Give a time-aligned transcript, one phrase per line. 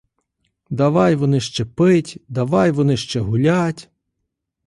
[0.69, 3.89] Давай вони ще пить, давай вони ще гулять.